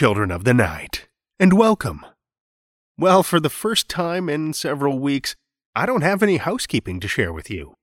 [0.00, 1.06] Children of the night,
[1.38, 2.06] and welcome.
[2.96, 5.36] Well, for the first time in several weeks,
[5.76, 7.74] I don't have any housekeeping to share with you.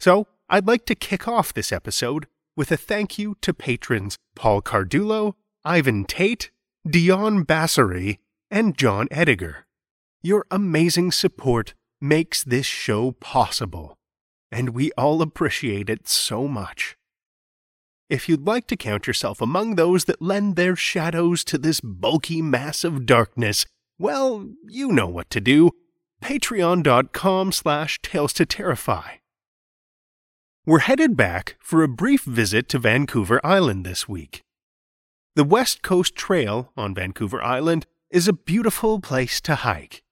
[0.00, 2.26] So, I'd like to kick off this episode
[2.56, 6.50] with a thank you to patrons Paul Cardulo, Ivan Tate,
[6.88, 8.16] Dion Bassery,
[8.50, 9.64] and John Ediger.
[10.22, 13.98] Your amazing support makes this show possible,
[14.50, 16.96] and we all appreciate it so much.
[18.08, 22.40] If you'd like to count yourself among those that lend their shadows to this bulky
[22.40, 23.66] mass of darkness,
[23.98, 25.72] well, you know what to do.
[26.22, 29.16] Patreon.com slash Tales to Terrify.
[30.64, 34.42] We're headed back for a brief visit to Vancouver Island this week.
[35.36, 40.02] The West Coast Trail on Vancouver Island is a beautiful place to hike.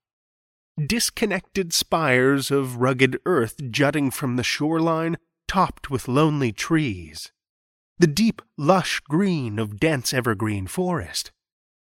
[0.85, 7.31] Disconnected spires of rugged earth jutting from the shoreline, topped with lonely trees
[7.99, 11.31] the deep, lush green of dense evergreen forest,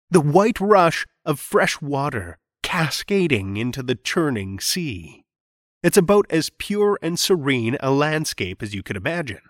[0.08, 5.24] the white rush of fresh water cascading into the churning sea.
[5.82, 9.40] It's about as pure and serene a landscape as you could imagine.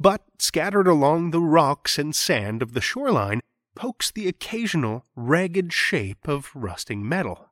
[0.00, 3.40] But scattered along the rocks and sand of the shoreline
[3.74, 7.50] pokes the occasional ragged shape of rusting metal.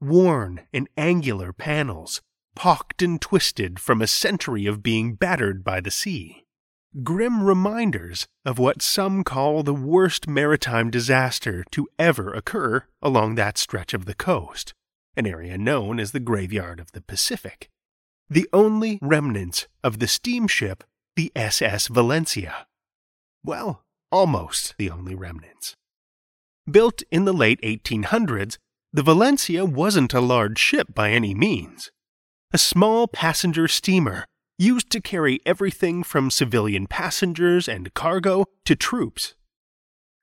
[0.00, 2.20] Worn and angular panels,
[2.54, 6.43] pocked and twisted from a century of being battered by the sea
[7.02, 13.58] grim reminders of what some call the worst maritime disaster to ever occur along that
[13.58, 14.72] stretch of the coast,
[15.16, 17.68] an area known as the Graveyard of the Pacific.
[18.30, 20.84] The only remnants of the steamship,
[21.16, 22.66] the SS Valencia.
[23.44, 23.82] Well,
[24.12, 25.74] almost the only remnants.
[26.70, 28.56] Built in the late 1800s,
[28.92, 31.90] the Valencia wasn't a large ship by any means.
[32.52, 34.26] A small passenger steamer
[34.58, 39.34] used to carry everything from civilian passengers and cargo to troops.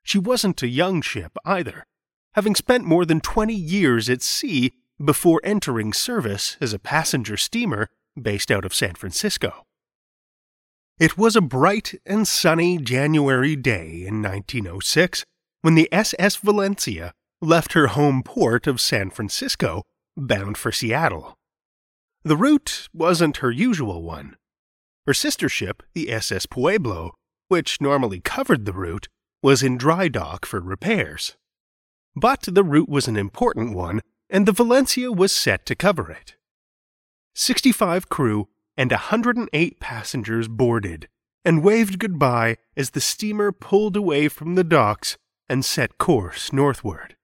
[0.03, 1.85] She wasn't a young ship either,
[2.33, 4.73] having spent more than 20 years at sea
[5.03, 7.87] before entering service as a passenger steamer
[8.19, 9.65] based out of San Francisco.
[10.99, 15.25] It was a bright and sunny January day in 1906
[15.61, 19.83] when the SS Valencia left her home port of San Francisco
[20.15, 21.37] bound for Seattle.
[22.23, 24.35] The route wasn't her usual one.
[25.07, 27.15] Her sister ship, the SS Pueblo,
[27.47, 29.07] which normally covered the route,
[29.41, 31.35] was in dry dock for repairs.
[32.15, 36.35] But the route was an important one, and the Valencia was set to cover it.
[37.33, 41.07] 65 crew and 108 passengers boarded
[41.43, 45.17] and waved goodbye as the steamer pulled away from the docks
[45.49, 47.15] and set course northward.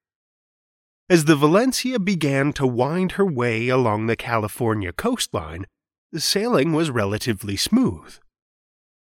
[1.09, 5.65] As the Valencia began to wind her way along the California coastline,
[6.11, 8.17] the sailing was relatively smooth.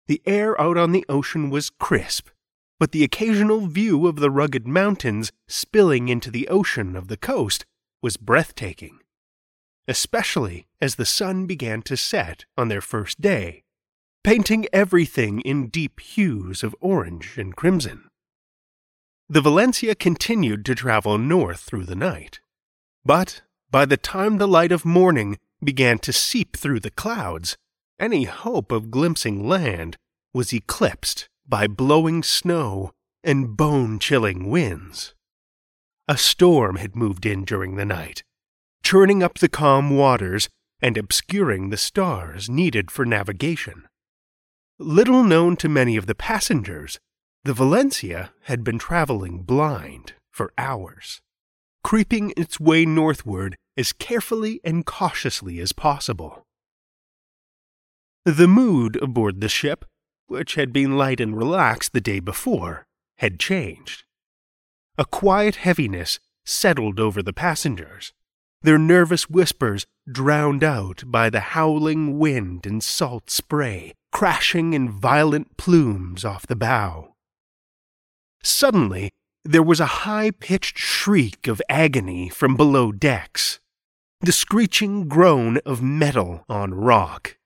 [0.06, 2.28] The air out on the ocean was crisp,
[2.80, 7.66] but the occasional view of the rugged mountains spilling into the ocean of the coast
[8.02, 9.00] was breathtaking,
[9.86, 13.64] especially as the sun began to set on their first day,
[14.24, 18.08] painting everything in deep hues of orange and crimson.
[19.32, 22.40] The Valencia continued to travel north through the night,
[23.02, 23.40] but
[23.70, 27.56] by the time the light of morning began to seep through the clouds,
[27.98, 29.96] any hope of glimpsing land
[30.34, 32.90] was eclipsed by blowing snow
[33.24, 35.14] and bone chilling winds.
[36.06, 38.22] A storm had moved in during the night,
[38.82, 40.50] churning up the calm waters
[40.82, 43.88] and obscuring the stars needed for navigation.
[44.78, 47.00] Little known to many of the passengers,
[47.44, 51.20] the Valencia had been traveling blind for hours,
[51.82, 56.44] creeping its way northward as carefully and cautiously as possible.
[58.24, 59.84] The mood aboard the ship,
[60.28, 62.84] which had been light and relaxed the day before,
[63.18, 64.04] had changed.
[64.96, 68.12] A quiet heaviness settled over the passengers,
[68.62, 75.56] their nervous whispers drowned out by the howling wind and salt spray crashing in violent
[75.56, 77.11] plumes off the bow.
[78.44, 79.10] Suddenly,
[79.44, 83.60] there was a high pitched shriek of agony from below decks,
[84.20, 87.36] the screeching groan of metal on rock.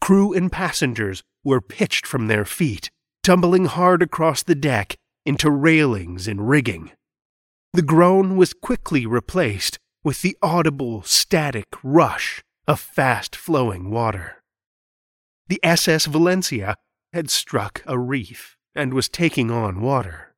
[0.00, 2.90] Crew and passengers were pitched from their feet,
[3.22, 4.96] tumbling hard across the deck
[5.26, 6.90] into railings and rigging.
[7.72, 14.42] The groan was quickly replaced with the audible static rush of fast flowing water.
[15.48, 16.76] The SS Valencia
[17.12, 20.34] had struck a reef and was taking on water.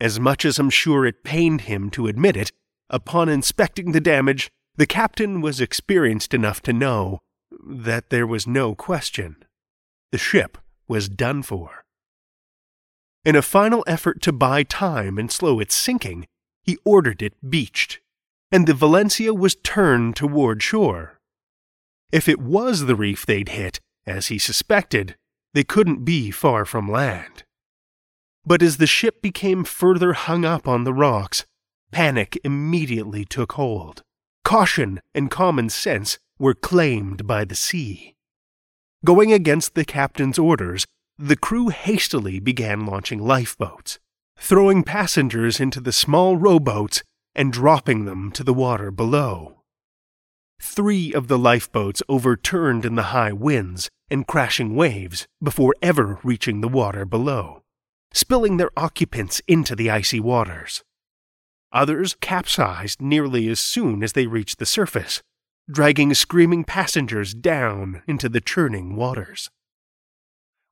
[0.00, 2.52] As much as I'm sure it pained him to admit it,
[2.88, 7.20] upon inspecting the damage, the captain was experienced enough to know
[7.62, 9.36] that there was no question.
[10.12, 10.56] The ship
[10.88, 11.84] was done for.
[13.24, 16.26] In a final effort to buy time and slow its sinking,
[16.62, 18.00] he ordered it beached,
[18.50, 21.18] and the Valencia was turned toward shore.
[22.10, 25.16] If it was the reef they'd hit, as he suspected,
[25.54, 27.44] they couldn't be far from land.
[28.44, 31.44] But as the ship became further hung up on the rocks,
[31.92, 34.02] Panic immediately took hold.
[34.44, 38.14] Caution and common sense were claimed by the sea.
[39.04, 40.86] Going against the captain's orders,
[41.18, 43.98] the crew hastily began launching lifeboats,
[44.38, 47.02] throwing passengers into the small rowboats
[47.34, 49.62] and dropping them to the water below.
[50.60, 56.60] Three of the lifeboats overturned in the high winds and crashing waves before ever reaching
[56.60, 57.62] the water below,
[58.12, 60.82] spilling their occupants into the icy waters.
[61.72, 65.22] Others capsized nearly as soon as they reached the surface,
[65.70, 69.50] dragging screaming passengers down into the churning waters.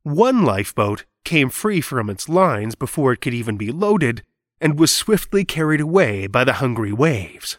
[0.02, 4.22] One lifeboat came free from its lines before it could even be loaded
[4.60, 7.58] and was swiftly carried away by the hungry waves.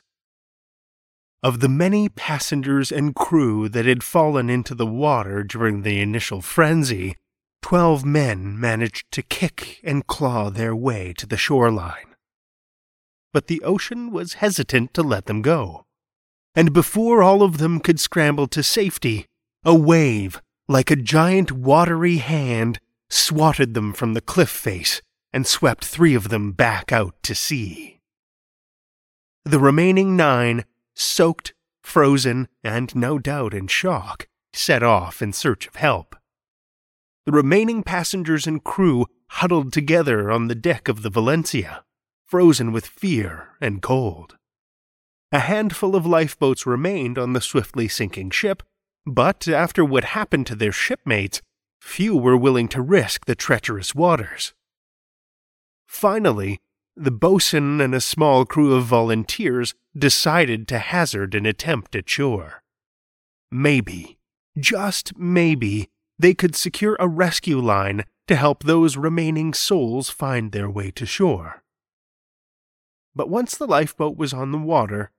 [1.42, 6.42] Of the many passengers and crew that had fallen into the water during the initial
[6.42, 7.16] frenzy,
[7.62, 12.10] twelve men managed to kick and claw their way to the shoreline
[13.34, 15.86] but the ocean was hesitant to let them go.
[16.56, 19.26] And before all of them could scramble to safety,
[19.64, 22.80] a wave, like a giant watery hand,
[23.10, 28.00] swatted them from the cliff face and swept three of them back out to sea.
[29.46, 30.66] The remaining nine,
[31.00, 36.16] soaked, frozen, and no doubt in shock, set off in search of help.
[37.26, 41.84] The remaining passengers and crew huddled together on the deck of the Valencia
[42.30, 44.38] frozen with fear and cold.
[45.32, 48.62] A handful of lifeboats remained on the swiftly sinking ship,
[49.04, 51.42] but after what happened to their shipmates,
[51.82, 54.54] few were willing to risk the treacherous waters.
[55.88, 56.60] Finally,
[56.96, 62.64] the boatswain and a small crew of volunteers decided to hazard an attempt at shore.
[63.52, 64.18] Maybe,
[64.58, 70.70] just maybe, they could secure a rescue line to help those remaining souls find their
[70.70, 71.64] way to shore.
[73.16, 75.12] But once the lifeboat was on the water,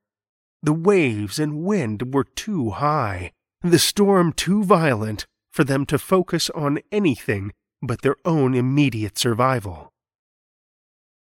[0.63, 3.33] the waves and wind were too high,
[3.63, 9.93] the storm too violent for them to focus on anything but their own immediate survival.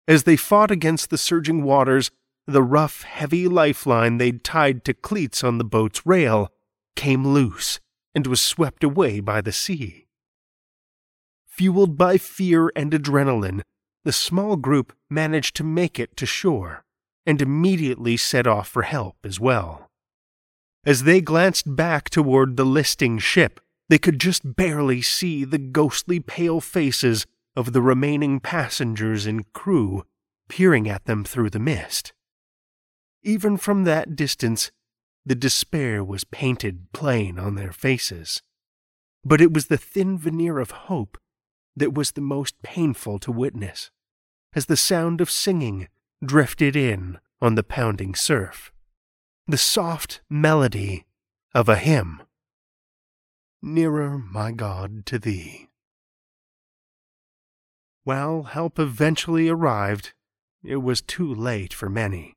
[0.08, 2.12] As they fought against the surging waters,
[2.46, 6.52] the rough, heavy lifeline they'd tied to cleats on the boat's rail
[6.96, 7.80] came loose
[8.14, 10.08] and was swept away by the sea.
[11.48, 13.62] Fueled by fear and adrenaline,
[14.04, 16.84] the small group managed to make it to shore
[17.26, 19.90] and immediately set off for help as well.
[20.86, 26.20] As they glanced back toward the listing ship, they could just barely see the ghostly
[26.20, 30.04] pale faces of the remaining passengers and crew
[30.50, 32.12] peering at them through the mist.
[33.24, 34.72] Even from that distance,
[35.26, 38.42] the despair was painted plain on their faces.
[39.24, 41.18] But it was the thin veneer of hope
[41.76, 43.90] that was the most painful to witness,
[44.54, 45.88] as the sound of singing
[46.24, 48.72] drifted in on the pounding surf,
[49.48, 51.06] the soft melody
[51.56, 52.22] of a hymn.
[53.62, 55.70] Nearer, my God, to thee.
[58.04, 60.14] While help eventually arrived,
[60.64, 62.36] it was too late for many.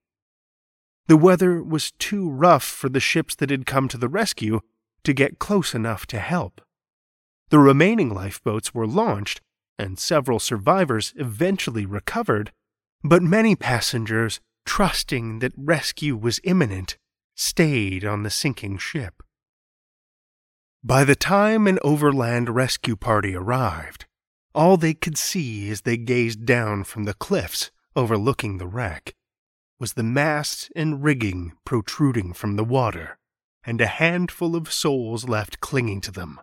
[1.08, 4.60] The weather was too rough for the ships that had come to the rescue
[5.04, 6.60] to get close enough to help.
[7.50, 9.40] The remaining lifeboats were launched,
[9.78, 12.50] and several survivors eventually recovered,
[13.04, 16.96] but many passengers, trusting that rescue was imminent,
[17.36, 19.22] stayed on the sinking ship.
[20.82, 24.06] By the time an overland rescue party arrived,
[24.54, 29.14] all they could see as they gazed down from the cliffs overlooking the wreck
[29.78, 33.18] was the masts and rigging protruding from the water,
[33.64, 36.40] and a handful of souls left clinging to them.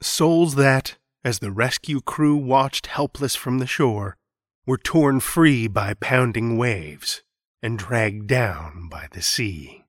[0.00, 4.16] Souls that, as the rescue crew watched helpless from the shore,
[4.66, 7.22] were torn free by pounding waves
[7.62, 9.84] and dragged down by the sea.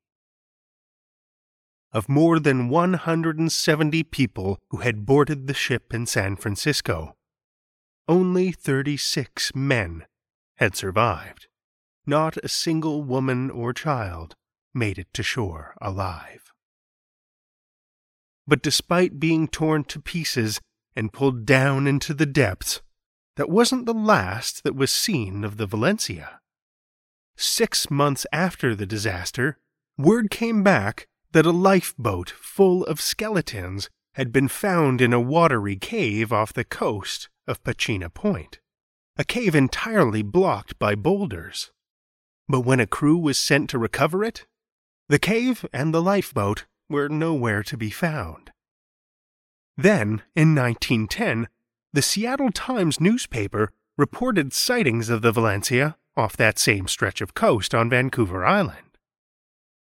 [1.92, 7.16] Of more than 170 people who had boarded the ship in San Francisco,
[8.08, 10.06] only 36 men
[10.58, 11.48] had survived.
[12.05, 14.36] Not a single woman or child
[14.74, 16.51] made it to shore alive.
[18.45, 20.60] But despite being torn to pieces
[20.95, 22.81] and pulled down into the depths,
[23.36, 26.39] that wasn't the last that was seen of the Valencia.
[27.36, 29.57] Six months after the disaster,
[29.98, 35.75] word came back that a lifeboat full of skeletons had been found in a watery
[35.75, 38.60] cave off the coast of Pachena Point,
[39.17, 41.72] a cave entirely blocked by boulders.
[42.48, 44.46] But when a crew was sent to recover it,
[45.10, 48.52] the cave and the lifeboat were nowhere to be found.
[49.78, 51.48] Then, in 1910,
[51.94, 57.74] the Seattle Times newspaper reported sightings of the Valencia off that same stretch of coast
[57.74, 58.98] on Vancouver Island.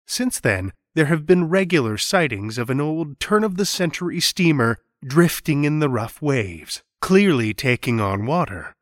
[0.07, 4.79] Since then, there have been regular sightings of an old turn of the century steamer
[5.05, 8.75] drifting in the rough waves, clearly taking on water.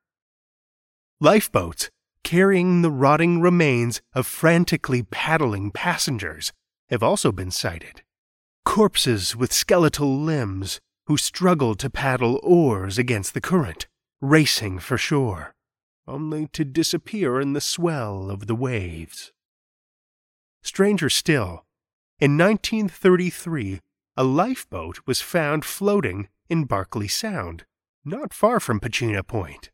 [1.21, 1.91] Lifeboats
[2.25, 6.53] carrying the rotting remains of frantically paddling passengers
[6.89, 8.03] have also been sighted.
[8.65, 13.87] Corpses with skeletal limbs who struggled to paddle oars against the current,
[14.21, 15.55] racing for shore,
[16.07, 19.33] only to disappear in the swell of the waves.
[20.63, 21.65] Stranger still,
[22.21, 23.81] in 1933,
[24.17, 27.65] a lifeboat was found floating in Barkley Sound,
[28.05, 29.71] not far from Pachena Point.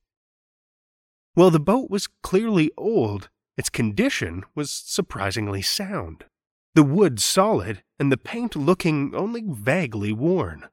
[1.38, 6.24] While the boat was clearly old, its condition was surprisingly sound.
[6.74, 10.68] The wood solid and the paint looking only vaguely worn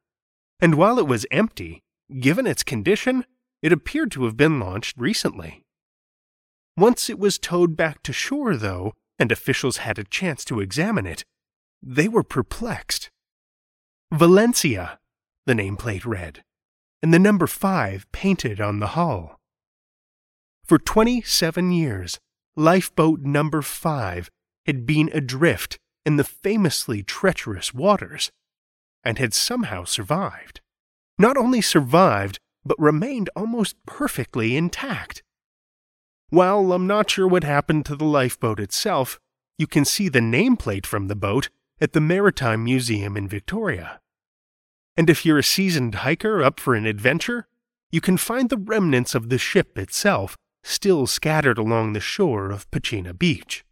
[0.60, 1.84] and while it was empty,
[2.20, 3.26] given its condition,
[3.62, 5.64] it appeared to have been launched recently.
[6.78, 11.06] Once it was towed back to shore, though, and officials had a chance to examine
[11.06, 11.24] it,
[11.82, 13.10] they were perplexed.
[14.12, 15.00] Valencia,
[15.46, 16.44] the nameplate read,
[17.02, 19.40] and the number 5 painted on the hull.
[20.66, 22.20] For 27 years,
[22.56, 24.32] lifeboat number 5
[24.66, 28.32] had been adrift in the famously treacherous waters
[29.04, 30.62] and had somehow survived.
[31.20, 35.22] Not only survived, but remained almost perfectly intact.
[36.30, 39.20] While I'm not sure what happened to the lifeboat itself,
[39.60, 44.02] you can see the nameplate from the boat at the Maritime Museum in Victoria.
[44.98, 47.48] And if you're a seasoned hiker up for an adventure,
[47.92, 52.70] you can find the remnants of the ship itself still scattered along the shore of
[52.72, 53.64] Pachena Beach.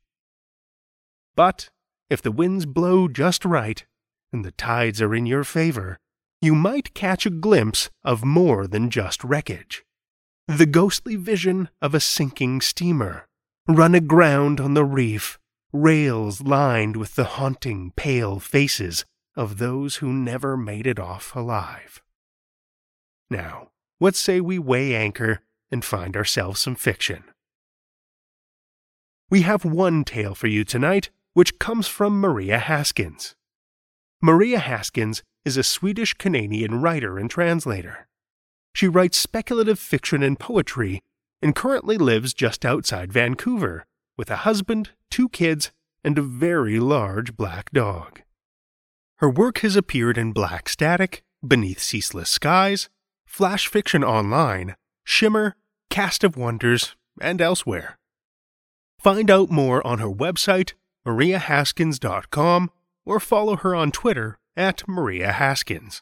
[1.35, 1.69] But
[2.09, 3.83] if the winds blow just right,
[4.31, 5.97] and the tides are in your favor,
[6.41, 9.83] you might catch a glimpse of more than just wreckage.
[10.47, 13.27] The ghostly vision of a sinking steamer,
[13.67, 15.39] run aground on the reef,
[15.71, 22.03] rails lined with the haunting pale faces of those who never made it off alive.
[23.29, 25.41] Now, what say we weigh anchor
[25.73, 27.25] and find ourselves some fiction?
[29.29, 33.35] We have one tale for you tonight, which comes from Maria Haskins.
[34.21, 38.07] Maria Haskins is a Swedish Canadian writer and translator.
[38.73, 41.01] She writes speculative fiction and poetry
[41.41, 43.85] and currently lives just outside Vancouver
[44.17, 45.71] with a husband, two kids,
[46.03, 48.21] and a very large black dog.
[49.17, 52.89] Her work has appeared in Black Static, Beneath Ceaseless Skies,
[53.25, 55.55] Flash Fiction Online, Shimmer,
[55.89, 57.97] Cast of Wonders, and elsewhere.
[58.99, 60.73] Find out more on her website,
[61.05, 62.71] mariahaskins.com,
[63.05, 66.01] or follow her on Twitter at Maria Haskins.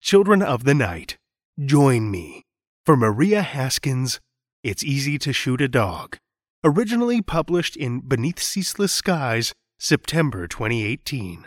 [0.00, 1.18] Children of the Night,
[1.62, 2.44] join me
[2.86, 4.20] for Maria Haskins'
[4.62, 6.18] It's Easy to Shoot a Dog,
[6.64, 11.46] originally published in Beneath Ceaseless Skies, September 2018.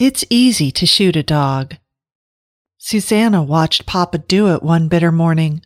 [0.00, 1.76] It's easy to shoot a dog.
[2.78, 5.60] Susanna watched Papa do it one bitter morning,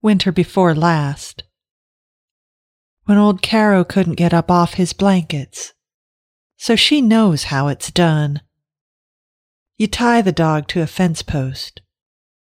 [0.00, 1.42] winter before last,
[3.06, 5.74] when old Caro couldn't get up off his blankets.
[6.56, 8.42] So she knows how it's done.
[9.76, 11.82] You tie the dog to a fence post,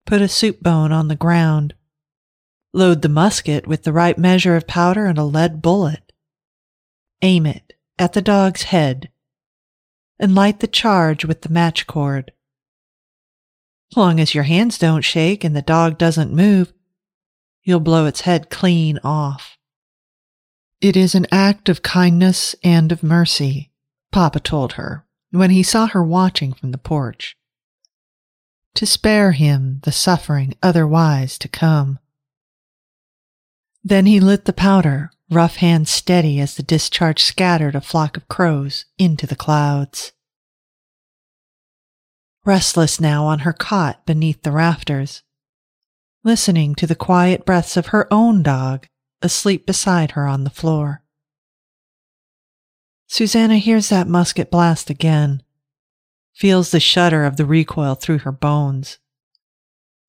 [0.06, 1.72] put a soup bone on the ground,
[2.72, 6.12] load the musket with the right measure of powder and a lead bullet,
[7.22, 9.10] aim it at the dog's head
[10.18, 12.32] and light the charge with the match cord.
[13.92, 16.72] As long as your hands don't shake and the dog doesn't move,
[17.62, 19.56] you'll blow its head clean off.
[20.80, 23.72] It is an act of kindness and of mercy,
[24.12, 27.36] Papa told her when he saw her watching from the porch.
[28.74, 31.98] To spare him the suffering otherwise to come.
[33.82, 38.28] Then he lit the powder rough hand steady as the discharge scattered a flock of
[38.28, 40.12] crows into the clouds.
[42.44, 45.22] Restless now on her cot beneath the rafters,
[46.24, 48.86] listening to the quiet breaths of her own dog
[49.20, 51.02] asleep beside her on the floor.
[53.06, 55.42] Susanna hears that musket blast again,
[56.32, 58.98] feels the shudder of the recoil through her bones,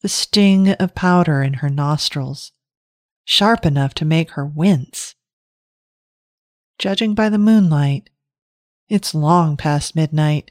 [0.02, 2.52] the sting of powder in her nostrils
[3.30, 5.14] sharp enough to make her wince.
[6.80, 8.10] Judging by the moonlight,
[8.88, 10.50] it's long past midnight,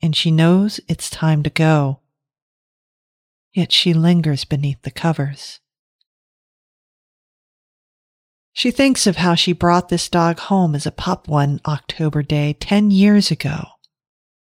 [0.00, 1.98] and she knows it's time to go.
[3.52, 5.58] Yet she lingers beneath the covers.
[8.52, 12.52] She thinks of how she brought this dog home as a pup one October day
[12.60, 13.64] ten years ago,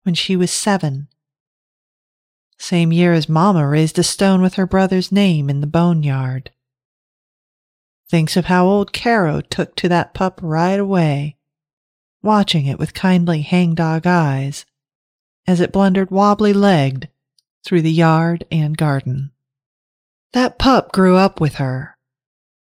[0.02, 1.06] when she was seven.
[2.58, 6.50] Same year as Mamma raised a stone with her brother's name in the boneyard
[8.08, 11.36] thinks of how old Caro took to that pup right away,
[12.22, 14.64] watching it with kindly hangdog eyes
[15.46, 17.08] as it blundered wobbly legged
[17.64, 19.30] through the yard and garden.
[20.32, 21.96] That pup grew up with her,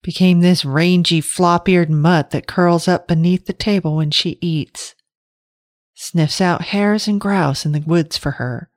[0.03, 4.95] became this rangy flop eared mutt that curls up beneath the table when she eats,
[5.95, 8.71] sniffs out hares and grouse in the woods for her,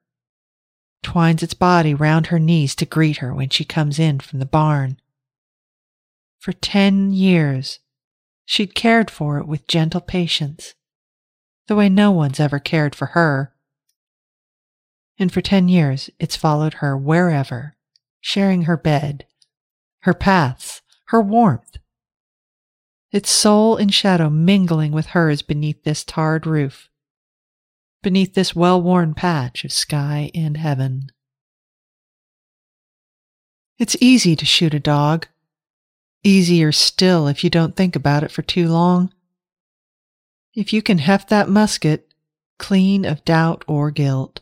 [1.04, 4.46] twines its body round her knees to greet her when she comes in from the
[4.46, 5.01] barn.
[6.42, 7.80] For ten years,
[8.46, 10.74] she'd cared for it with gentle patience,
[11.68, 13.54] the way no one's ever cared for her.
[15.18, 17.78] And for ten years, it's followed her wherever,
[18.20, 19.26] sharing her bed,
[20.02, 21.78] her paths, her warmth.
[23.12, 26.90] Its soul and shadow mingling with hers beneath this tarred roof
[28.02, 31.12] beneath this well worn patch of sky and heaven.
[33.78, 35.28] It's easy to shoot a dog.
[36.24, 39.12] Easier still if you don't think about it for too long.
[40.54, 42.12] If you can heft that musket
[42.62, 44.42] clean of doubt or guilt.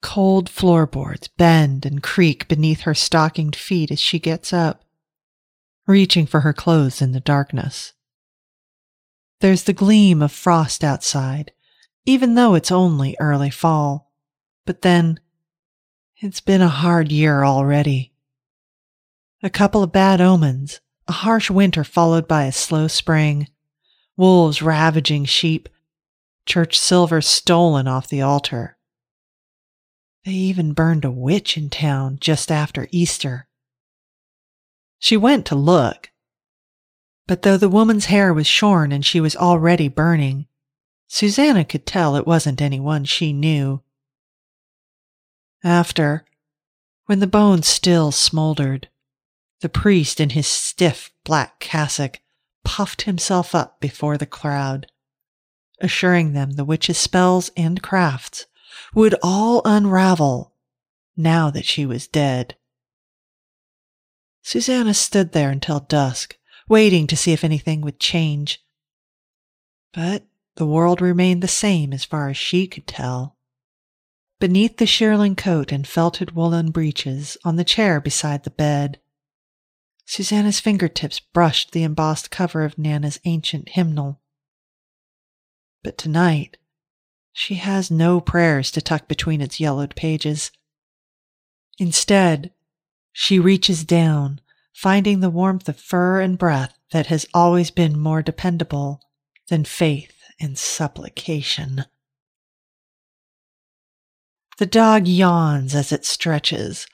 [0.00, 4.84] Cold floorboards bend and creak beneath her stockinged feet as she gets up,
[5.86, 7.92] reaching for her clothes in the darkness.
[9.40, 11.52] There's the gleam of frost outside,
[12.06, 14.12] even though it's only early fall.
[14.64, 15.20] But then,
[16.16, 18.11] it's been a hard year already.
[19.44, 23.48] A couple of bad omens, a harsh winter followed by a slow spring,
[24.16, 25.68] wolves ravaging sheep,
[26.46, 28.76] church silver stolen off the altar.
[30.24, 33.48] They even burned a witch in town just after Easter.
[35.00, 36.12] She went to look,
[37.26, 40.46] but though the woman's hair was shorn and she was already burning,
[41.08, 43.82] Susanna could tell it wasn't anyone she knew.
[45.64, 46.24] After,
[47.06, 48.88] when the bones still smoldered,
[49.62, 52.20] the priest in his stiff black cassock
[52.64, 54.86] puffed himself up before the crowd,
[55.80, 58.46] assuring them the witch's spells and crafts
[58.94, 60.52] would all unravel
[61.16, 62.56] now that she was dead.
[64.42, 66.36] Susanna stood there until dusk,
[66.68, 68.64] waiting to see if anything would change.
[69.92, 70.24] But
[70.56, 73.36] the world remained the same as far as she could tell.
[74.40, 78.98] Beneath the shearling coat and felted woolen breeches on the chair beside the bed,
[80.04, 84.20] Susanna's fingertips brushed the embossed cover of Nana's ancient hymnal.
[85.82, 86.58] But tonight,
[87.32, 90.50] she has no prayers to tuck between its yellowed pages.
[91.78, 92.52] Instead,
[93.12, 94.40] she reaches down
[94.72, 99.00] finding the warmth of fur and breath that has always been more dependable
[99.48, 101.84] than faith and supplication.
[104.58, 106.86] The dog yawns as it stretches,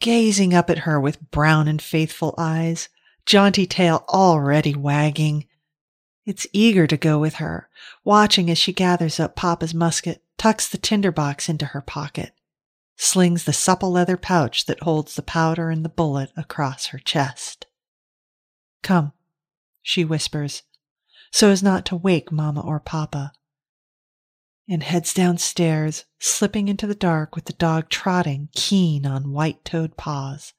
[0.00, 2.88] gazing up at her with brown and faithful eyes,
[3.26, 5.46] jaunty tail already wagging.
[6.24, 7.68] It's eager to go with her,
[8.04, 12.32] watching as she gathers up Papa's musket, tucks the tinderbox into her pocket,
[12.96, 17.66] slings the supple leather pouch that holds the powder and the bullet across her chest.
[18.82, 19.12] Come,
[19.82, 20.62] she whispers,
[21.30, 23.32] so as not to wake Mamma or Papa,
[24.68, 29.96] and heads downstairs, slipping into the dark with the dog trotting keen on white toed
[29.96, 30.52] paws,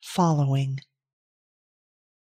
[0.00, 0.80] following.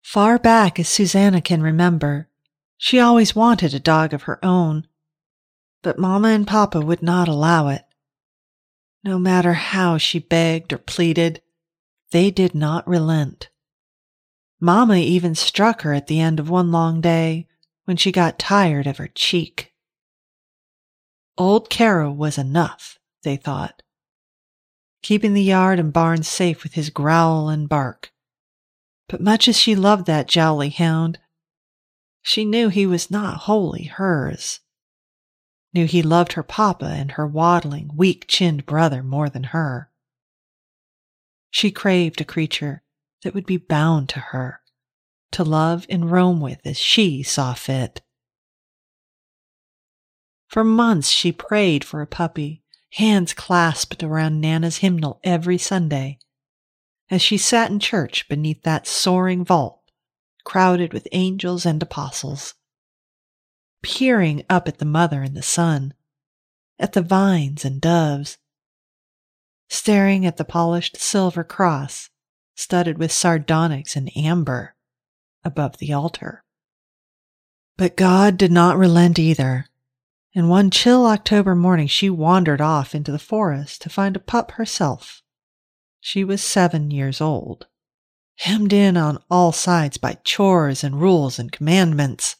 [0.02, 2.30] Far back as Susanna can remember,
[2.78, 4.88] she always wanted a dog of her own,
[5.82, 7.86] but Mamma and Papa would not allow it.
[9.04, 11.42] No matter how she begged or pleaded,
[12.12, 13.50] they did not relent.
[14.60, 17.48] Mamma even struck her at the end of one long day
[17.86, 19.75] when she got tired of her cheek.
[21.38, 23.82] Old Caro was enough, they thought,
[25.02, 28.12] keeping the yard and barn safe with his growl and bark.
[29.08, 31.20] But much as she loved that jolly hound,
[32.22, 34.62] she knew he was not wholly hers
[35.76, 39.92] knew he loved her papa and her waddling, weak chinned brother more than her.
[41.52, 42.82] She craved a creature
[43.24, 44.62] that would be bound to her,
[45.34, 48.02] to love and roam with as she saw fit.
[50.48, 56.20] For months she prayed for a puppy, hands clasped around Nana's hymnal every Sunday,
[57.10, 59.82] as she sat in church beneath that soaring vault,
[60.44, 62.56] crowded with angels and apostles
[63.86, 65.94] peering up at the mother and the son,
[66.80, 68.40] at the vines and doves,
[69.70, 72.10] staring at the polished silver cross
[72.56, 74.74] studded with sardonyx and amber
[75.44, 76.44] above the altar.
[77.78, 79.68] But God did not relent either.
[80.36, 84.52] And one chill October morning, she wandered off into the forest to find a pup
[84.52, 85.24] herself.
[86.02, 87.68] She was seven years old,
[88.40, 92.36] hemmed in on all sides by chores and rules and commandments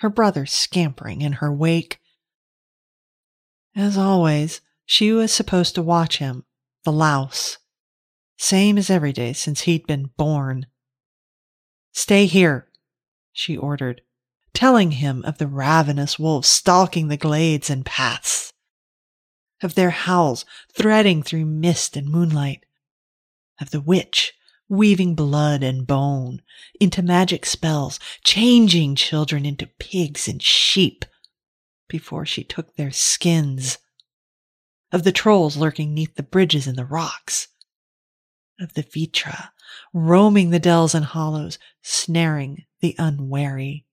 [0.00, 2.00] her brother scampering in her wake.
[3.74, 6.44] As always, she was supposed to watch him,
[6.84, 7.58] the louse,
[8.36, 10.66] same as every day since he'd been born.
[11.92, 12.68] Stay here,
[13.32, 14.02] she ordered,
[14.56, 18.54] telling him of the ravenous wolves stalking the glades and paths.
[19.62, 22.64] of their howls threading through mist and moonlight,
[23.60, 24.32] of the witch
[24.66, 26.40] weaving blood and bone
[26.80, 31.04] into magic spells, changing children into pigs and sheep
[31.86, 33.76] before she took their skins,
[34.90, 37.48] of the trolls lurking neath the bridges and the rocks,
[38.58, 39.50] of the Vitra
[39.92, 43.85] roaming the dells and hollows, snaring the unwary.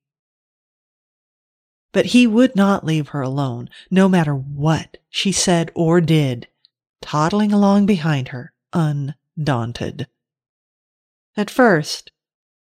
[1.94, 6.48] But he would not leave her alone, no matter what she said or did,
[7.02, 10.08] toddling along behind her, undaunted.
[11.38, 12.12] At first,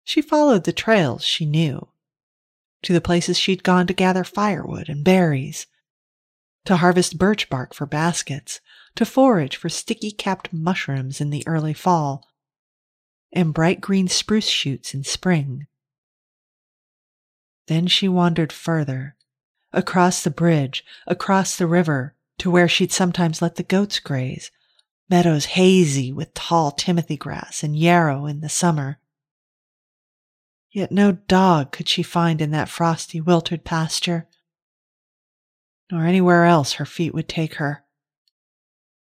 [0.05, 1.89] she followed the trails she knew,
[2.83, 5.67] to the places she'd gone to gather firewood and berries,
[6.65, 8.61] to harvest birch bark for baskets,
[8.97, 12.29] to forage for sticky capped mushrooms in the early fall,
[13.33, 15.67] and bright green spruce shoots in spring.
[17.67, 19.17] Then she wandered further,
[19.73, 24.51] across the bridge, across the river, to where she'd sometimes let the goats graze,
[25.09, 28.99] meadows hazy with tall timothy grass and yarrow in the summer.
[30.71, 34.27] Yet no dog could she find in that frosty, wilted pasture,
[35.91, 37.85] nor anywhere else her feet would take her.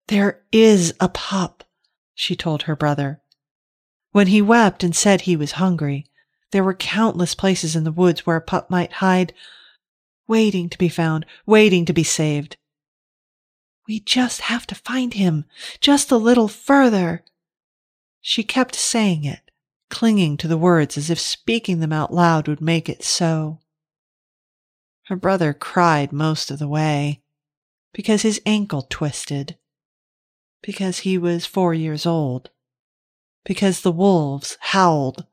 [0.09, 1.65] There is a pup,
[2.15, 3.21] she told her brother.
[4.13, 6.07] When he wept and said he was hungry,
[6.53, 9.33] there were countless places in the woods where a pup might hide,
[10.27, 12.57] waiting to be found, waiting to be saved.
[13.87, 15.45] We just have to find him,
[15.81, 17.25] just a little further.
[18.21, 19.51] She kept saying it,
[19.89, 23.59] clinging to the words as if speaking them out loud would make it so.
[25.07, 27.21] Her brother cried most of the way
[27.93, 29.57] because his ankle twisted,
[30.63, 32.51] because he was four years old,
[33.45, 35.27] because the wolves howled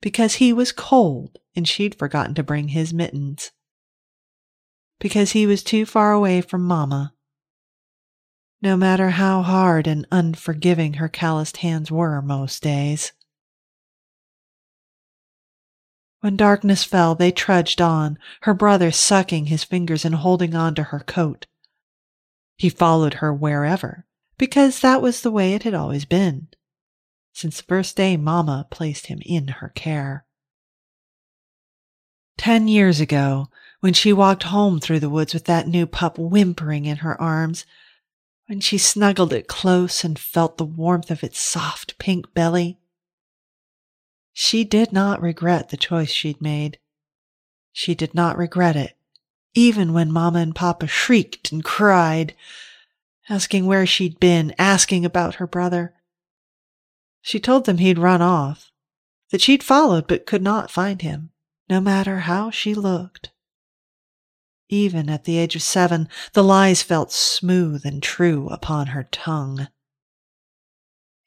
[0.00, 3.50] because he was cold and she'd forgotten to bring his mittens,
[5.00, 7.14] because he was too far away from Mamma.
[8.62, 13.12] No matter how hard and unforgiving her calloused hands were most days.
[16.20, 20.84] When darkness fell, they trudged on, her brother sucking his fingers and holding on to
[20.84, 21.46] her coat.
[22.56, 24.06] He followed her wherever,
[24.38, 26.48] because that was the way it had always been
[27.36, 30.24] since the first day Mamma placed him in her care.
[32.38, 36.86] Ten years ago, when she walked home through the woods with that new pup whimpering
[36.86, 37.66] in her arms,
[38.46, 42.78] when she snuggled it close and felt the warmth of its soft pink belly,
[44.32, 46.78] she did not regret the choice she'd made.
[47.70, 48.96] She did not regret it,
[49.52, 52.34] even when Mamma and Papa shrieked and cried,
[53.28, 55.92] asking where she'd been, asking about her brother.
[57.26, 58.70] She told them he'd run off,
[59.32, 61.30] that she'd followed but could not find him,
[61.68, 63.32] no matter how she looked.
[64.68, 69.66] Even at the age of seven, the lies felt smooth and true upon her tongue.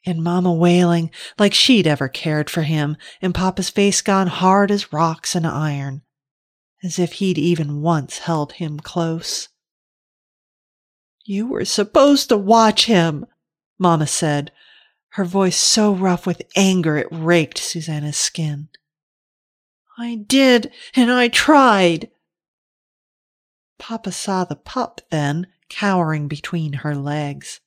[0.06, 4.94] And Mamma wailing like she'd ever cared for him, and Papa's face gone hard as
[4.94, 6.04] rocks and iron,
[6.82, 9.50] as if he'd even once held him close.
[11.26, 13.26] You were supposed to watch him,
[13.78, 14.54] Mamma said,
[15.12, 18.70] her voice so rough with anger it raked Susanna's skin.
[19.98, 22.10] I did, and I tried.
[23.78, 27.60] Papa saw the pup then, cowering between her legs.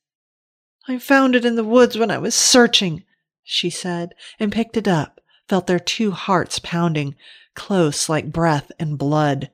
[0.87, 3.03] I found it in the woods when I was searching,
[3.43, 7.15] she said, and picked it up, felt their two hearts pounding,
[7.55, 9.51] close like breath and blood.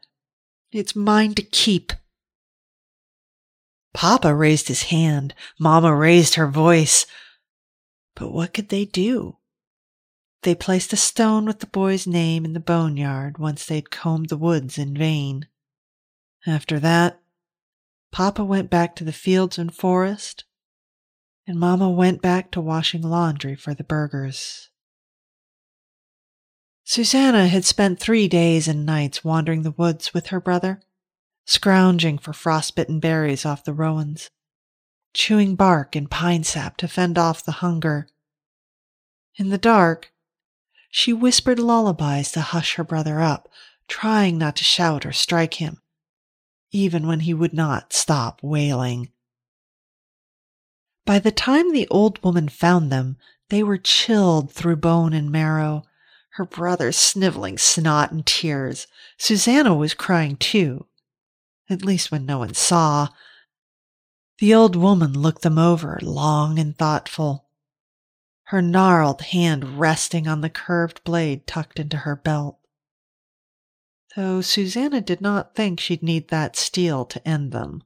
[0.71, 1.93] It's mine to keep.
[3.93, 5.33] Papa raised his hand.
[5.59, 7.05] Mamma raised her voice.
[8.19, 9.37] But what could they do?
[10.43, 14.37] They placed a stone with the boy's name in the boneyard once they'd combed the
[14.37, 15.47] woods in vain.
[16.45, 17.21] After that,
[18.11, 20.43] Papa went back to the fields and forest,
[21.47, 24.69] and Mamma went back to washing laundry for the burghers.
[26.83, 30.81] Susanna had spent three days and nights wandering the woods with her brother,
[31.45, 34.29] scrounging for frostbitten berries off the rowans
[35.13, 38.07] chewing bark and pine sap to fend off the hunger.
[39.35, 40.11] In the dark,
[40.89, 43.49] she whispered lullabies to hush her brother up,
[43.87, 45.81] trying not to shout or strike him,
[46.71, 49.11] even when he would not stop wailing.
[51.05, 53.17] By the time the old woman found them,
[53.49, 55.83] they were chilled through bone and marrow,
[56.33, 58.87] her brother sniveling snot and tears.
[59.17, 60.85] Susanna was crying too,
[61.69, 63.09] at least when no one saw,
[64.39, 67.49] the old woman looked them over, long and thoughtful,
[68.43, 72.57] her gnarled hand resting on the curved blade tucked into her belt.
[74.15, 77.83] Though Susanna did not think she'd need that steel to end them.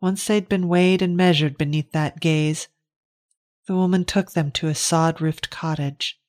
[0.00, 2.68] Once they'd been weighed and measured beneath that gaze,
[3.66, 6.20] the woman took them to a sod roofed cottage.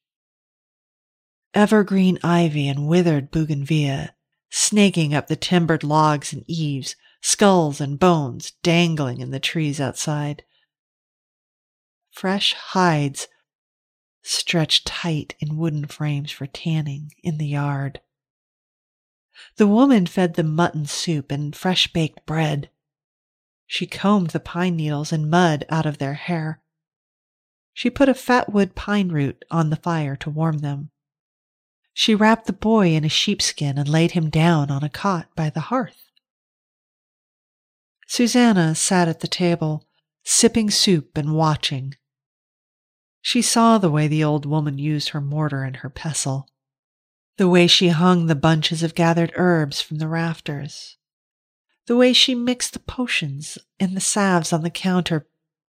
[1.54, 4.16] Evergreen ivy and withered bougainvillea
[4.50, 10.44] snaking up the timbered logs and eaves, skulls and bones dangling in the trees outside.
[12.12, 13.28] Fresh hides
[14.24, 18.02] stretched tight in wooden frames for tanning in the yard.
[19.56, 22.70] The woman fed them mutton soup and fresh baked bread.
[23.66, 26.62] She combed the pine needles and mud out of their hair.
[27.74, 30.92] She put a fat wood pine root on the fire to warm them.
[31.94, 35.50] She wrapped the boy in a sheepskin and laid him down on a cot by
[35.50, 36.11] the hearth.
[38.12, 39.88] Susanna sat at the table,
[40.26, 41.96] sipping soup and watching.
[43.22, 46.50] She saw the way the old woman used her mortar and her pestle,
[47.38, 50.98] the way she hung the bunches of gathered herbs from the rafters,
[51.86, 55.26] the way she mixed the potions and the salves on the counter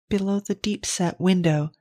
[0.08, 1.72] below the deep set window,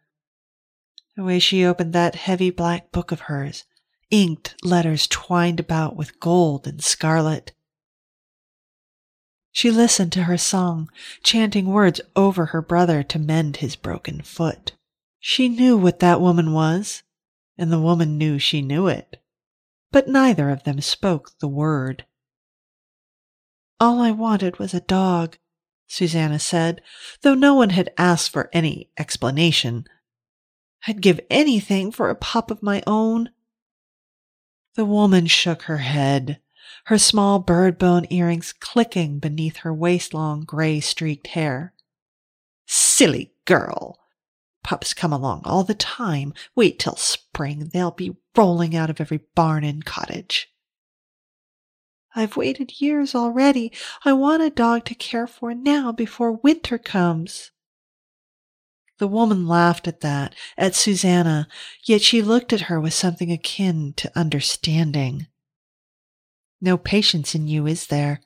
[1.16, 3.66] the way she opened that heavy black book of hers,
[4.10, 7.52] inked letters twined about with gold and scarlet.
[9.58, 10.88] She listened to her song,
[11.24, 14.74] chanting words over her brother to mend his broken foot.
[15.20, 17.02] She knew what that woman was,
[17.58, 19.20] and the woman knew she knew it,
[19.92, 22.06] but neither of them spoke the word.
[23.80, 25.40] All I wanted was a dog,
[25.88, 26.84] Susanna said,
[27.24, 29.86] though no one had asked for any explanation.
[30.86, 33.32] I'd give anything for a pup of my own.
[34.76, 36.40] The woman shook her head,
[36.88, 41.74] her small bird bone earrings clicking beneath her waist long gray streaked hair.
[42.66, 44.00] Silly girl!
[44.64, 46.34] Pups come along all the time.
[46.56, 47.70] Wait till spring.
[47.74, 50.48] They'll be rolling out of every barn and cottage.
[52.16, 53.74] I've waited years already.
[54.06, 57.52] I want a dog to care for now before winter comes.
[58.98, 61.50] The woman laughed at that, at Susanna,
[61.84, 65.28] yet she looked at her with something akin to understanding.
[66.60, 68.22] No patience in you, is there?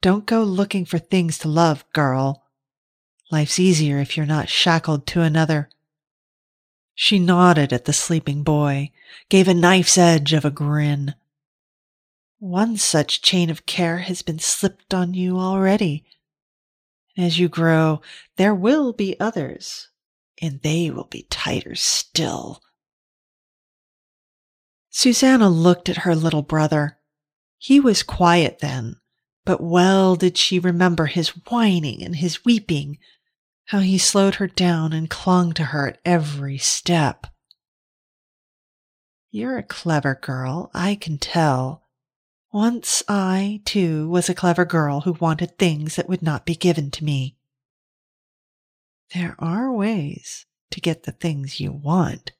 [0.00, 2.44] Don't go looking for things to love, girl.
[3.30, 5.68] Life's easier if you're not shackled to another.
[6.94, 8.90] She nodded at the sleeping boy,
[9.28, 11.14] gave a knife's edge of a grin.
[12.38, 16.04] One such chain of care has been slipped on you already.
[17.16, 18.00] As you grow,
[18.36, 19.88] there will be others,
[20.40, 22.62] and they will be tighter still.
[24.90, 26.98] Susanna looked at her little brother.
[27.58, 28.96] He was quiet then,
[29.44, 32.98] but well did she remember his whining and his weeping
[33.66, 37.26] how he slowed her down and clung to her at every step.
[39.30, 41.82] You're a clever girl, I can tell.
[42.52, 46.90] Once I, too, was a clever girl who wanted things that would not be given
[46.92, 47.36] to me.
[49.12, 52.32] There are ways to get the things you want,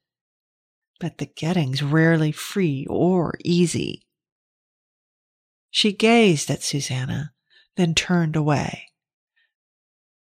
[1.01, 4.06] but the getting's rarely free or easy.
[5.77, 7.35] She gazed at Susanna,
[7.75, 8.93] then turned away.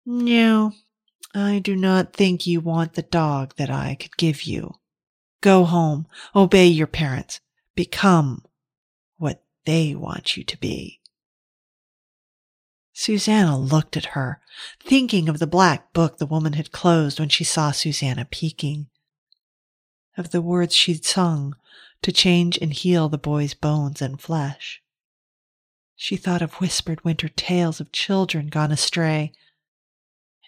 [0.06, 0.70] No,
[1.34, 4.74] I do not think you want the dog that I could give you.
[5.40, 7.40] Go home, obey your parents,
[7.74, 8.44] become
[9.16, 11.00] what they want you to be.
[12.92, 14.40] Susanna looked at her,
[14.78, 18.86] thinking of the black book the woman had closed when she saw Susanna peeking,
[20.16, 21.56] of the words she'd sung
[22.00, 24.81] to change and heal the boy's bones and flesh.
[26.02, 29.32] She thought of whispered winter tales of children gone astray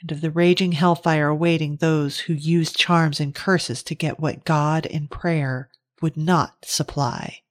[0.01, 4.45] and of the raging hellfire awaiting those who used charms and curses to get what
[4.45, 5.71] God in prayer
[6.03, 7.43] would not supply.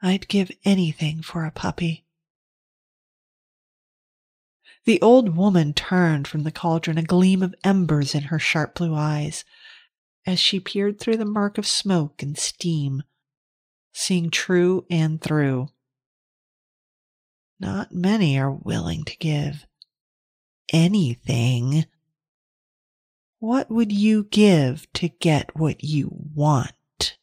[0.00, 2.06] I'd give anything for a puppy.
[4.84, 8.94] The old woman turned from the cauldron, a gleam of embers in her sharp blue
[8.94, 9.44] eyes,
[10.24, 13.02] as she peered through the murk of smoke and steam,
[13.96, 15.66] seeing true and through.
[17.58, 19.66] Not many are willing to give
[20.70, 21.86] anything.
[23.38, 27.16] What would you give to get what you want?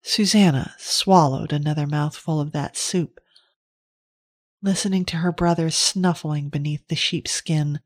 [0.00, 3.18] Susanna swallowed another mouthful of that soup,
[4.62, 7.80] listening to her brother snuffling beneath the sheepskin,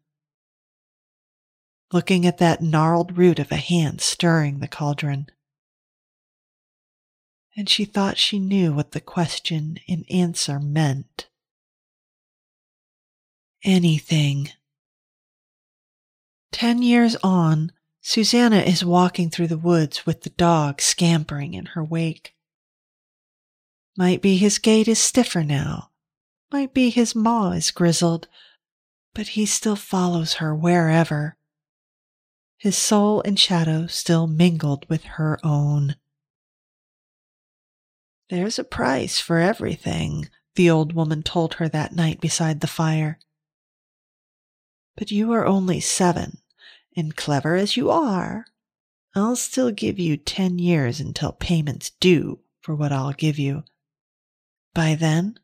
[1.91, 5.26] looking at that gnarled root of a hand stirring the cauldron
[7.57, 11.28] and she thought she knew what the question and answer meant.
[13.64, 14.51] Anything.
[16.53, 21.84] Ten years on, Susanna is walking through the woods with the dog scampering in her
[21.84, 22.34] wake.
[23.96, 25.90] Might be his gait is stiffer now.
[26.53, 28.28] Might be his maw is grizzled,
[29.14, 31.36] but he still follows her wherever.
[32.57, 35.96] His soul and shadow still mingled with her own.
[38.31, 43.18] There's a price for everything, the old woman told her that night beside the fire.
[44.97, 46.39] But you are only seven,
[46.97, 48.47] and clever as you are,
[49.16, 53.64] I'll still give you ten years until payment's due for what I'll give you.
[54.74, 55.41] By then,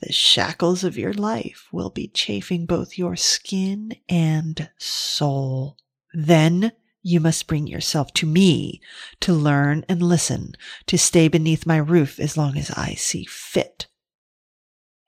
[0.00, 5.76] the shackles of your life will be chafing both your skin and soul.
[6.14, 6.72] Then
[7.08, 8.80] you must bring yourself to me
[9.20, 10.52] to learn and listen,
[10.86, 13.86] to stay beneath my roof as long as I see fit.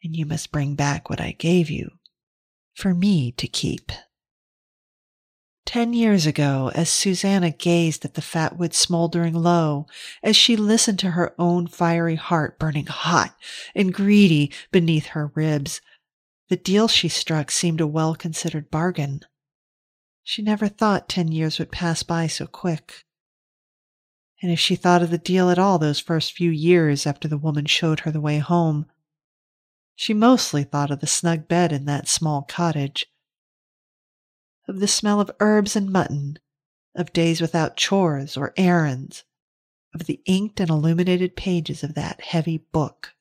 [0.03, 1.91] And you must bring back what I gave you
[2.75, 3.93] for me to keep.
[5.67, 9.87] Ten years ago, as Susanna gazed at the fat wood smoldering low,
[10.23, 13.37] as she listened to her own fiery heart burning hot
[13.75, 15.83] and greedy beneath her ribs,
[16.49, 19.21] the deal she struck seemed a well considered bargain.
[20.23, 23.05] She never thought ten years would pass by so quick.
[24.43, 27.39] And if she thought of the deal at all those first few years after the
[27.39, 28.87] woman showed her the way home,
[29.95, 33.07] she mostly thought of the snug bed in that small cottage
[34.71, 36.39] of the smell of herbs and mutton,
[36.95, 39.25] of days without chores or errands,
[39.93, 43.15] of the inked and illuminated pages of that heavy book,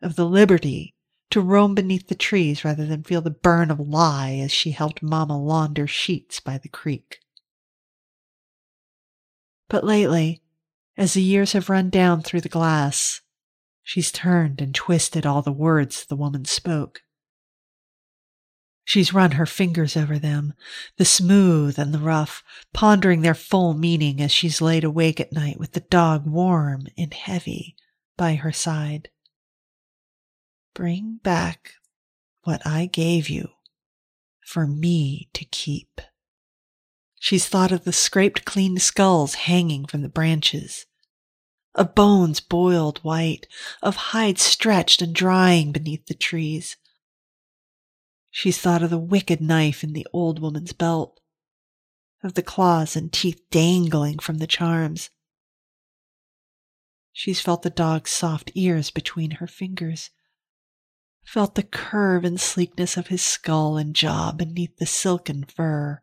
[0.00, 0.94] of the liberty
[1.30, 5.02] to roam beneath the trees rather than feel the burn of lye as she helped
[5.02, 7.18] Mamma launder sheets by the creek.
[9.68, 10.42] But lately,
[10.96, 13.20] as the years have run down through the glass,
[13.82, 17.02] she's turned and twisted all the words the woman spoke.
[18.84, 20.54] She's run her fingers over them,
[20.96, 25.58] the smooth and the rough, pondering their full meaning as she's laid awake at night
[25.58, 27.76] with the dog warm and heavy
[28.16, 29.10] by her side.
[30.78, 31.72] Bring back
[32.44, 33.48] what I gave you
[34.46, 36.00] for me to keep.
[37.18, 40.86] She's thought of the scraped clean skulls hanging from the branches,
[41.74, 43.48] of bones boiled white,
[43.82, 46.76] of hides stretched and drying beneath the trees
[48.30, 51.18] She's thought of the wicked knife in the old woman's belt,
[52.22, 55.10] of the claws and teeth dangling from the charms.
[57.12, 60.10] She's felt the dog's soft ears between her fingers,
[61.28, 66.00] felt the curve and sleekness of his skull and jaw beneath the silken fur.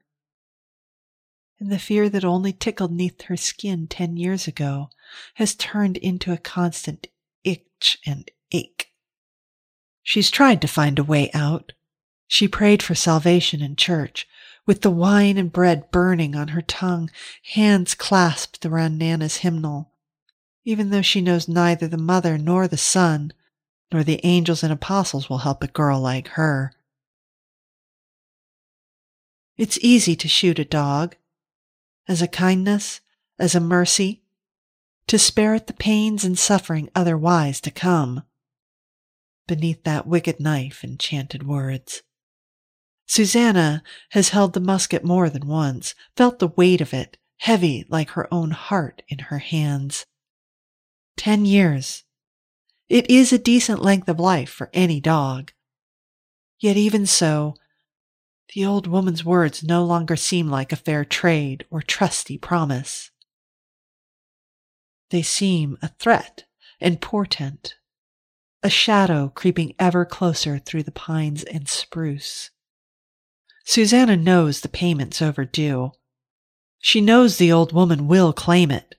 [1.60, 4.92] And the fear that only tickled neath her skin ten years ago
[5.34, 7.08] has turned into a constant
[7.44, 8.92] itch and ache.
[10.04, 11.72] She's tried to find a way out,
[12.28, 14.28] she prayed for salvation in church,
[14.68, 17.10] with the wine and bread burning on her tongue,
[17.54, 19.92] hands clasped around Nana's hymnal,
[20.64, 23.34] even though she knows neither the mother nor the son,
[23.92, 26.74] nor the angels and apostles will help a girl like her.
[29.58, 31.16] It's easy to shoot a dog,
[32.08, 33.02] as a kindness,
[33.40, 34.22] as a mercy,
[35.08, 38.24] to spare it the pains and suffering otherwise to come.
[39.48, 42.02] Beneath that wicked knife enchanted words.
[43.08, 48.12] Susanna has held the musket more than once, felt the weight of it, heavy like
[48.12, 50.06] her own heart in her hands.
[51.16, 52.04] Ten years.
[52.88, 55.52] It is a decent length of life for any dog.
[56.60, 57.56] Yet even so,
[58.54, 63.12] the old woman's words no longer seem like a fair trade or trusty promise.
[65.10, 66.46] They seem a threat
[66.80, 67.76] and portent,
[68.62, 72.52] a shadow creeping ever closer through the pines and spruce.
[73.66, 75.92] Susanna knows the payment's overdue.
[76.80, 78.96] She knows the old woman will claim it,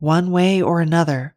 [0.00, 1.36] one way or another.